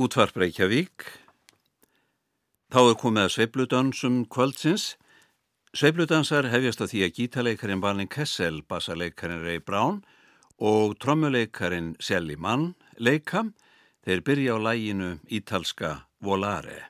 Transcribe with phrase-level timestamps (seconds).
[0.00, 1.04] Útvarp Reykjavík.
[2.72, 4.94] Þá er komið að sveibludansum kvöldsins.
[5.76, 10.00] Sveibludansar hefjast á því að gítaleikarin Valin Kessel, bassaleikarin Ray Brown
[10.56, 13.44] og trommuleikarin Sally Mann leika.
[14.06, 15.92] Þeir byrja á læginu Ítalska
[16.24, 16.89] Volare.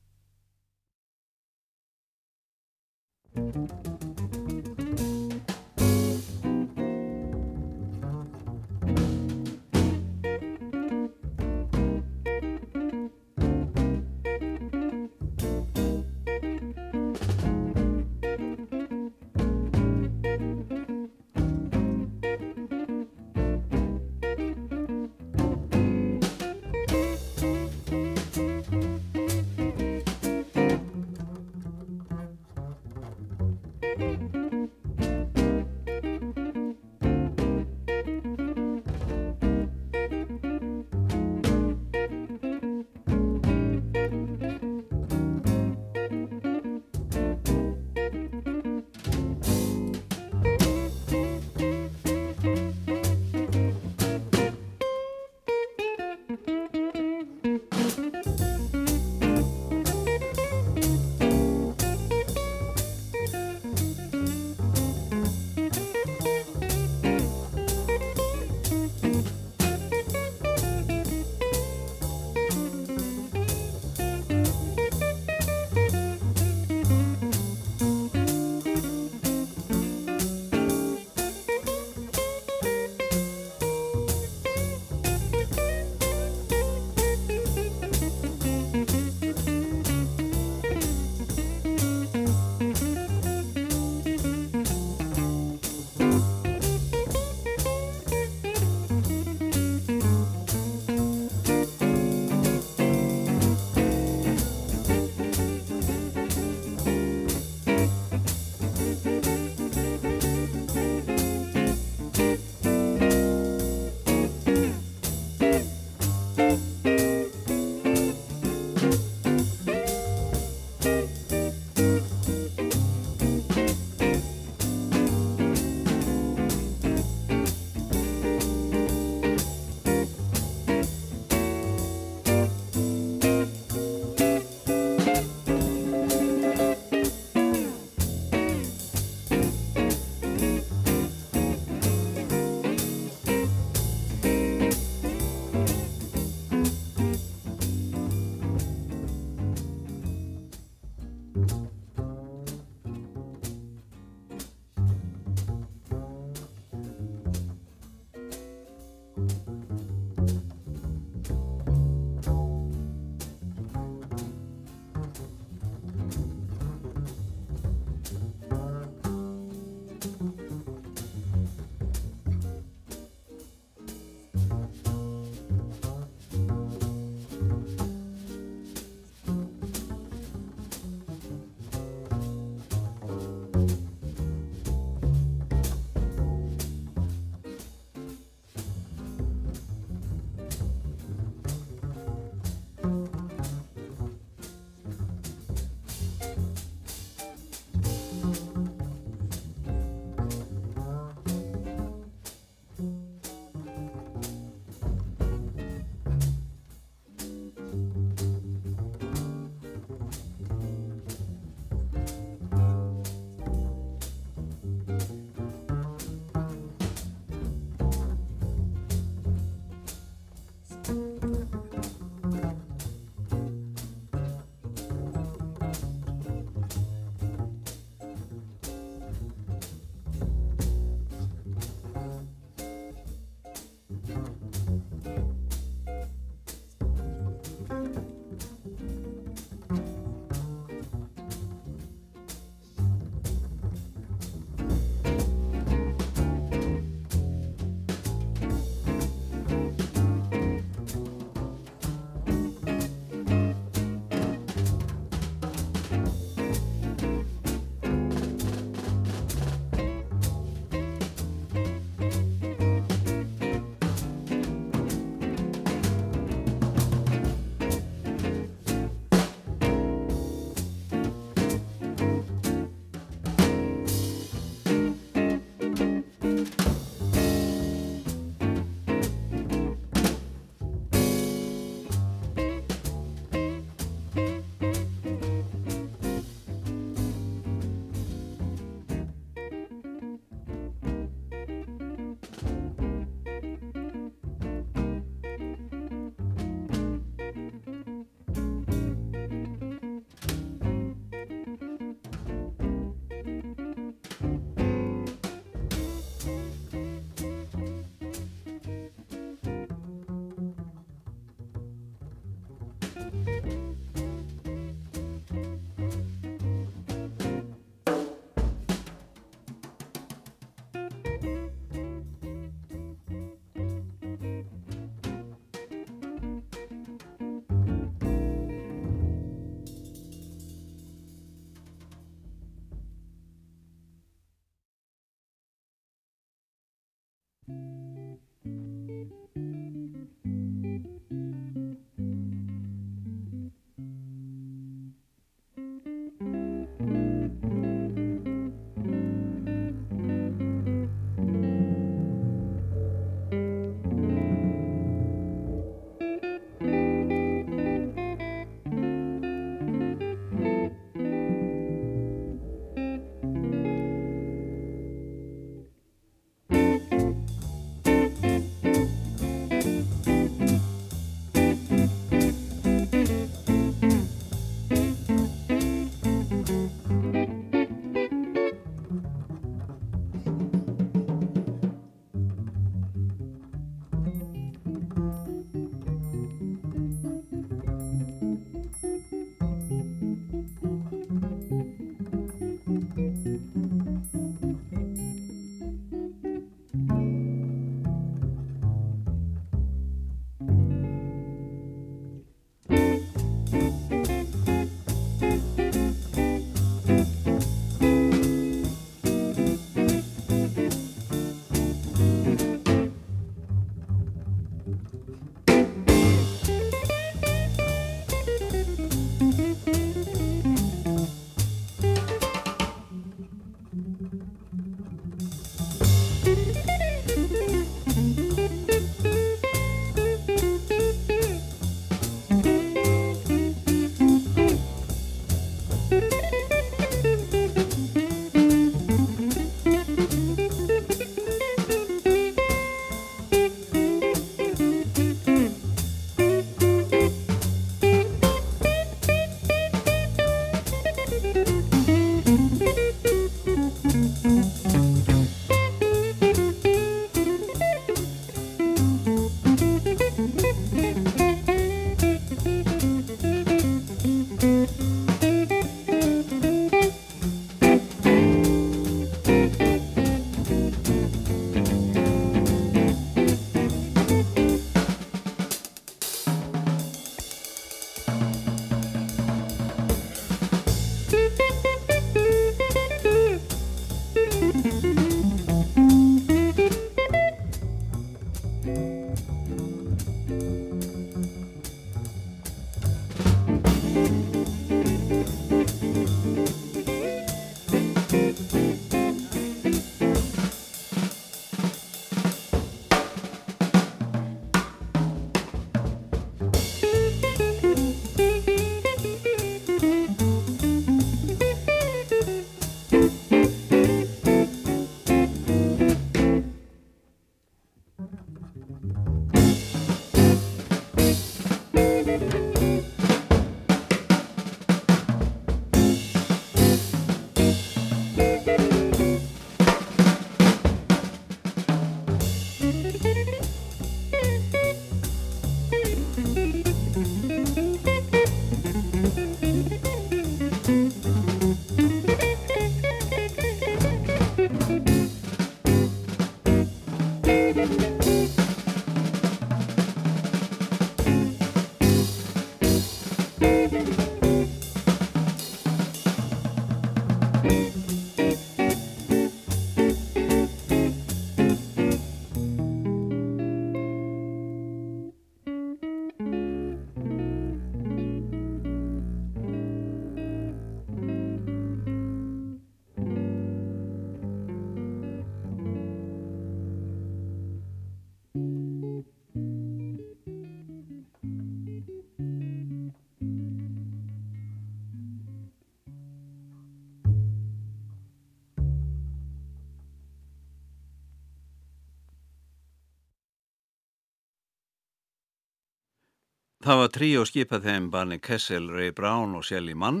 [596.66, 600.00] Það var trí og skipað þeim barni Kessel, Ray Brown og Shelly Mann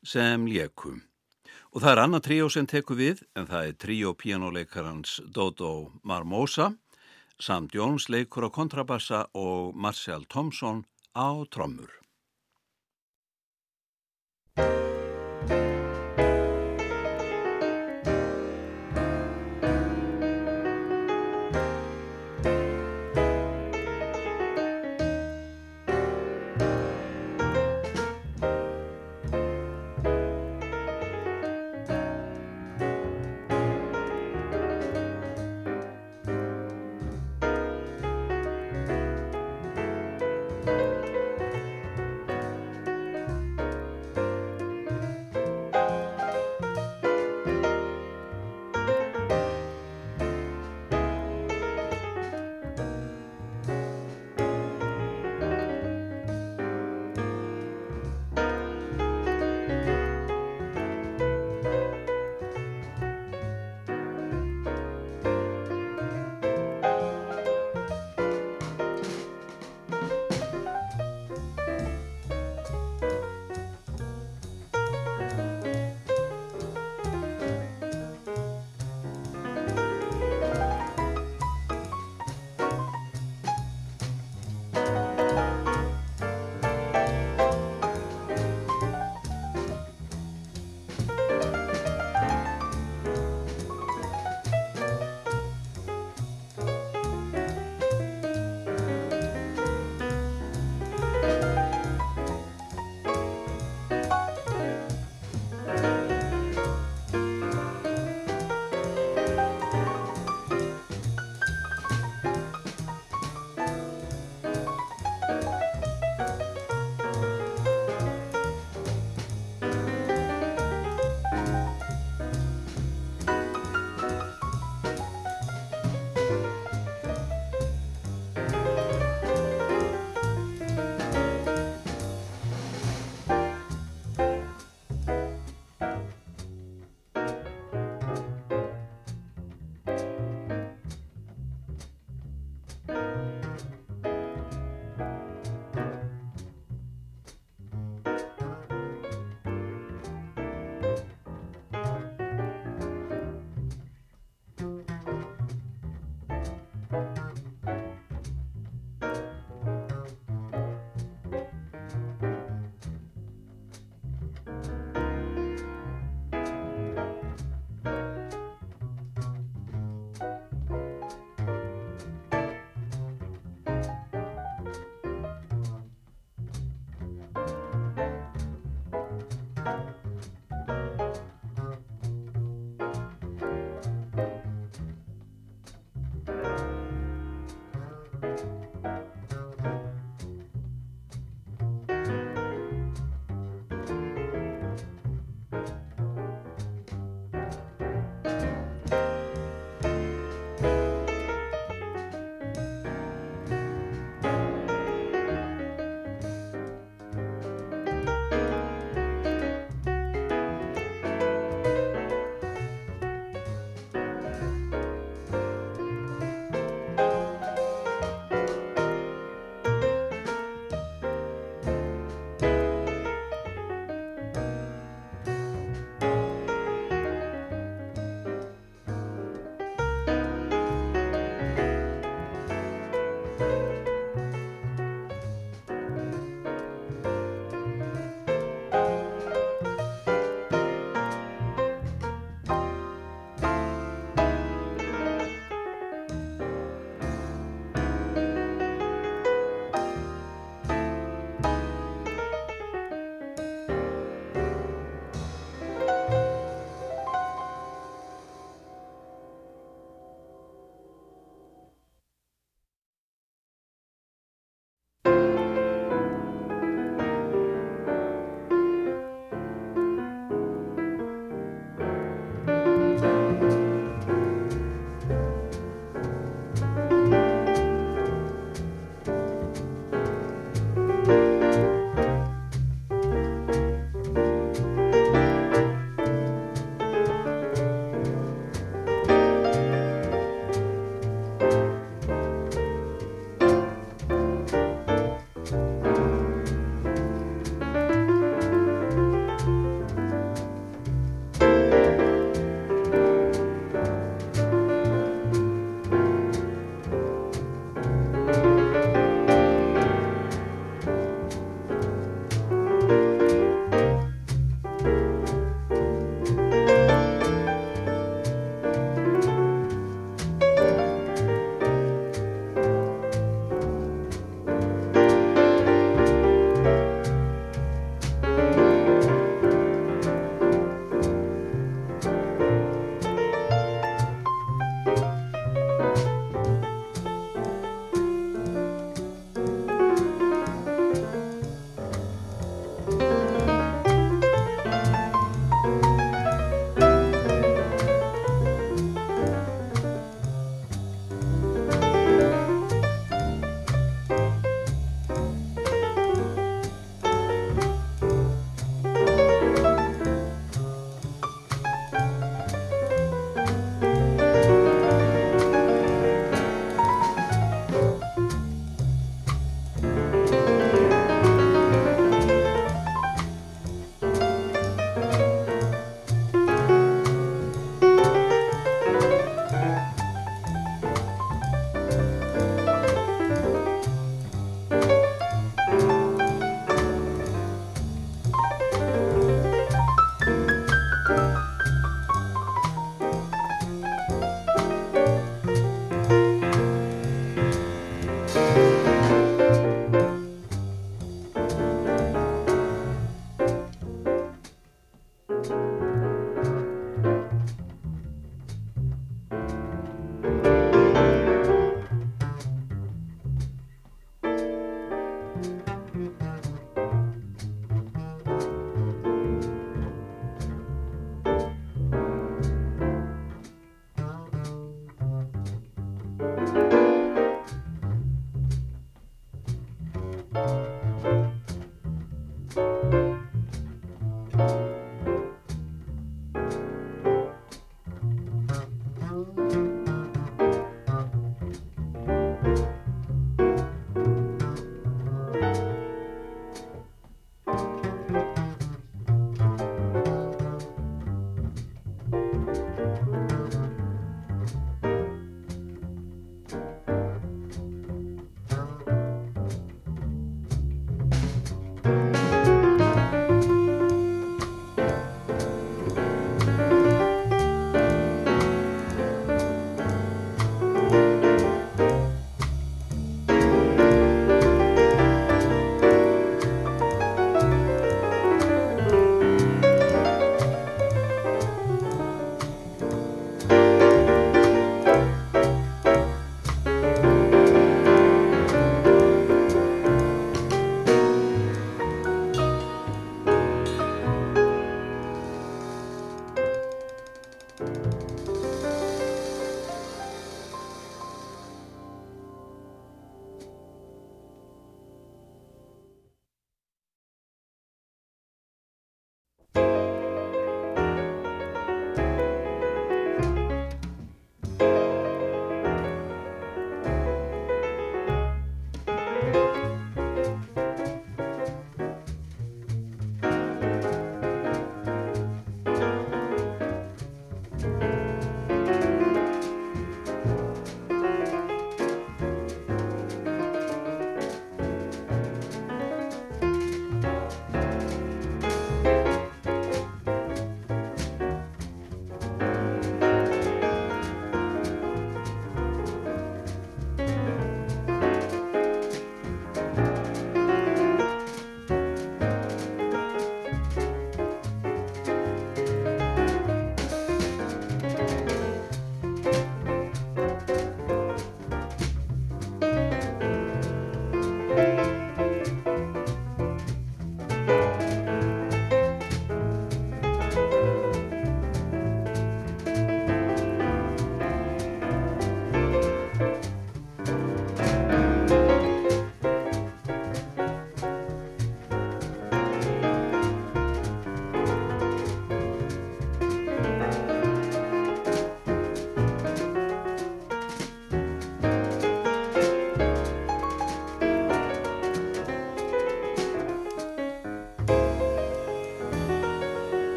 [0.00, 1.02] sem lékum.
[1.76, 6.70] Og það er annað tríó sem teku við en það er tríó píjánuleikarans Dodo Marmosa,
[7.36, 11.92] Sam Jones leikur á kontrabassa og Marcel Thompson á trommur.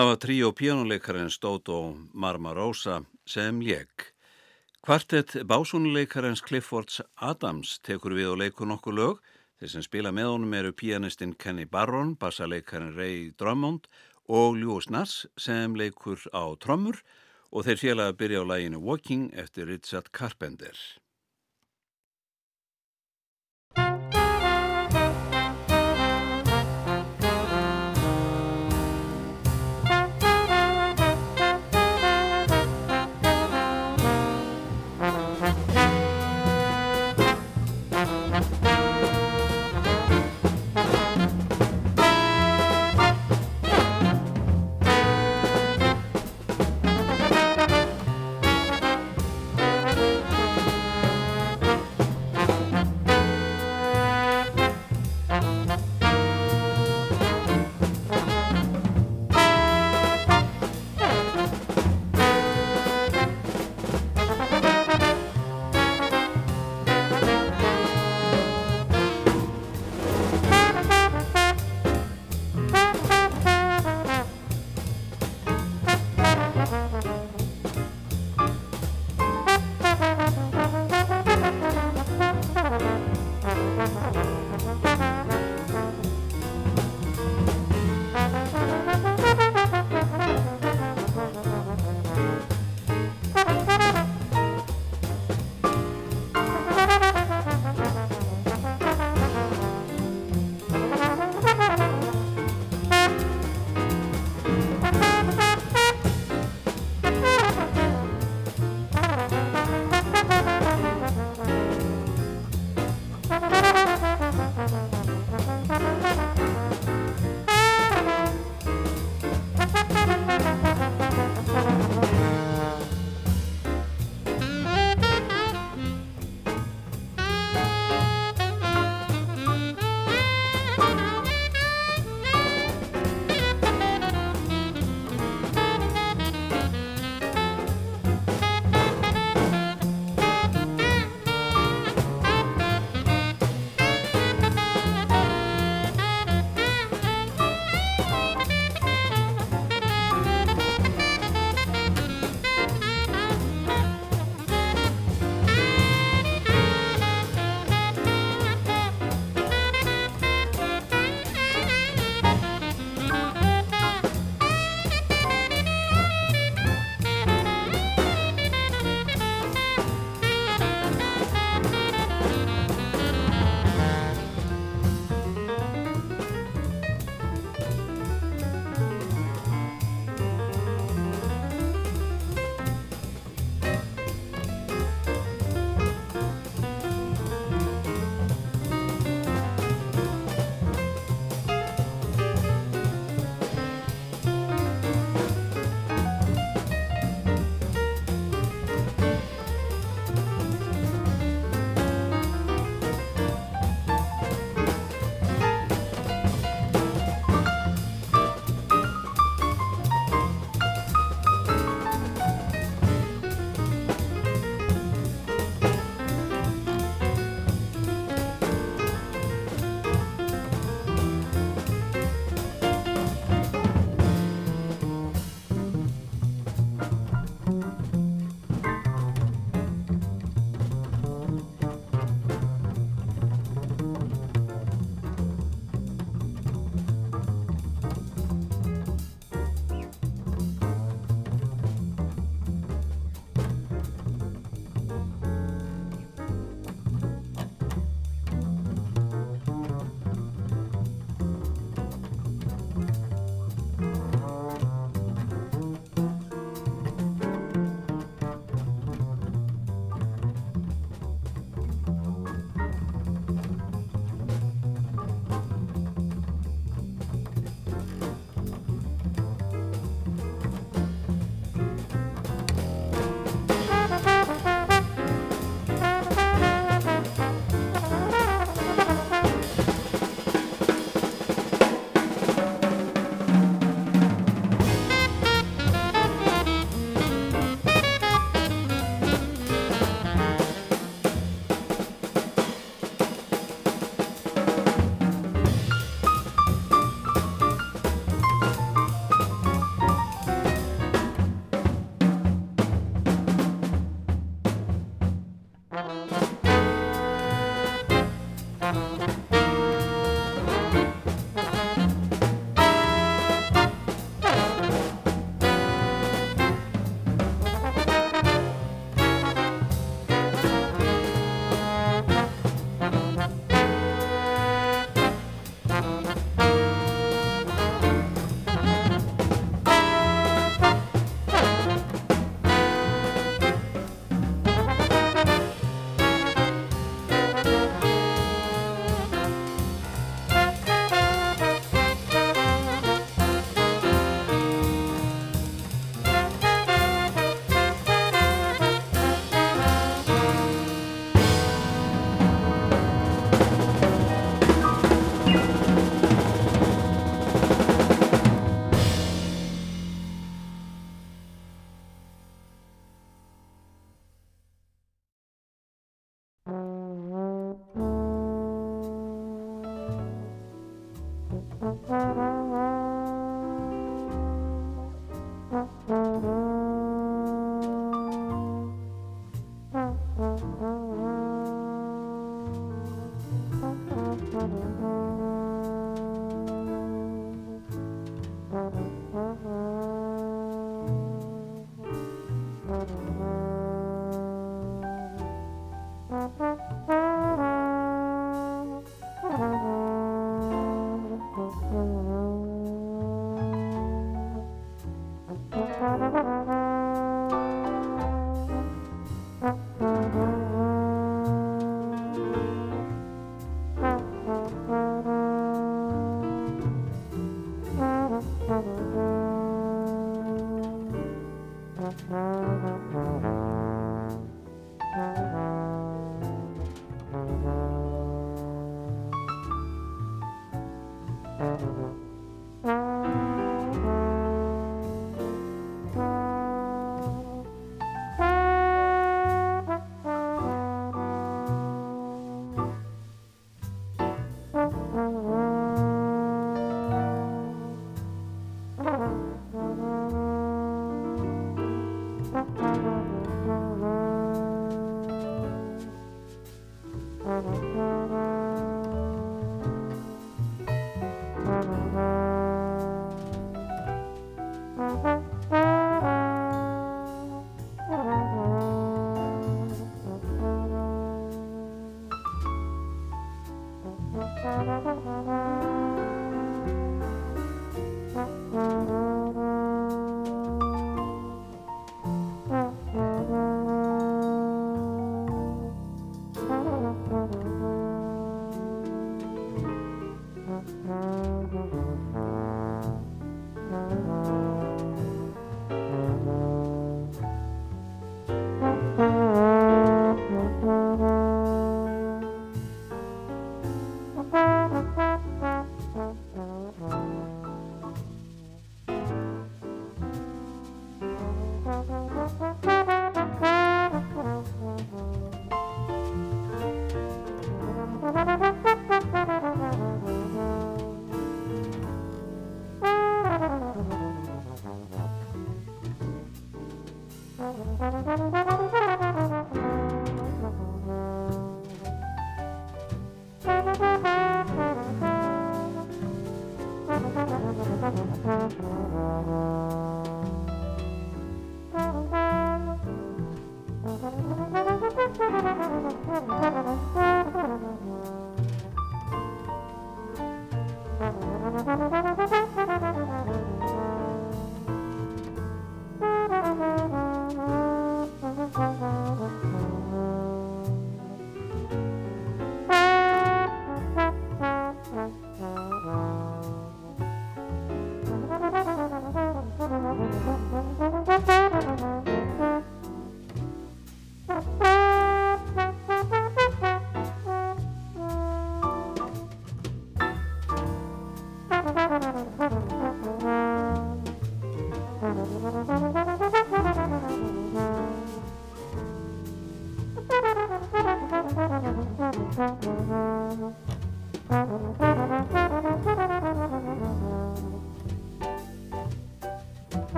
[0.00, 1.74] Það var trí og pjánuleikarinn Stóto
[2.16, 4.06] Marmarosa sem leik.
[4.80, 9.20] Kvartett básúnuleikarins Cliffords Adams tekur við og leikur nokkuð lög.
[9.60, 13.90] Þeir sem spila með honum eru pianistinn Kenny Barron, bassaleikarin Ray Drummond
[14.24, 17.02] og Lewis Nass sem leikur á trommur
[17.52, 20.72] og þeir félag að byrja á læginu Walking eftir Richard Carpenter.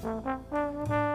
[0.00, 1.07] Música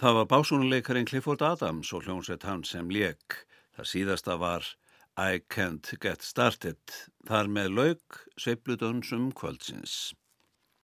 [0.00, 3.34] Það var básúnuleikarinn Clifford Adams og hljómsveit hans sem lék.
[3.76, 4.68] Það síðasta var
[5.20, 6.80] I Can't Get Started.
[7.28, 9.89] Þar með laug sveiplutönsum kvöldsins.